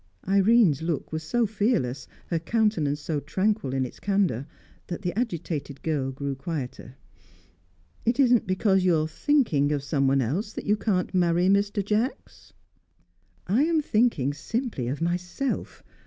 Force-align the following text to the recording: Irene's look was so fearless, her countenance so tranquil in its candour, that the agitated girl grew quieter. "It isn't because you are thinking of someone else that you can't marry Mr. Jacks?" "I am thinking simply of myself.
Irene's 0.27 0.81
look 0.81 1.11
was 1.13 1.21
so 1.21 1.45
fearless, 1.45 2.07
her 2.29 2.39
countenance 2.39 2.99
so 2.99 3.19
tranquil 3.19 3.71
in 3.71 3.85
its 3.85 3.99
candour, 3.99 4.47
that 4.87 5.03
the 5.03 5.13
agitated 5.15 5.83
girl 5.83 6.11
grew 6.11 6.33
quieter. 6.33 6.95
"It 8.03 8.19
isn't 8.19 8.47
because 8.47 8.83
you 8.83 8.95
are 8.97 9.07
thinking 9.07 9.71
of 9.71 9.83
someone 9.83 10.19
else 10.23 10.53
that 10.53 10.65
you 10.65 10.75
can't 10.75 11.13
marry 11.13 11.49
Mr. 11.49 11.85
Jacks?" 11.85 12.51
"I 13.45 13.63
am 13.65 13.79
thinking 13.79 14.33
simply 14.33 14.87
of 14.87 15.01
myself. 15.03 15.83